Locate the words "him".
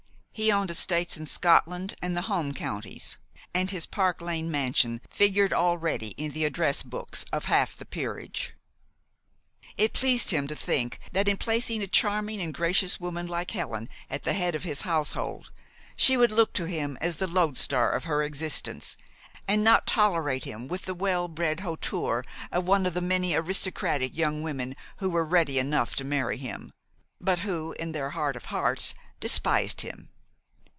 10.31-10.47, 16.65-16.97, 20.45-20.67, 26.37-26.73, 29.81-30.07